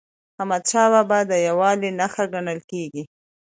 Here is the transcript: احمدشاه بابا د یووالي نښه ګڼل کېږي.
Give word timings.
احمدشاه 0.37 0.87
بابا 0.93 1.19
د 1.29 1.31
یووالي 1.47 1.89
نښه 1.99 2.23
ګڼل 2.33 2.59
کېږي. 2.71 3.03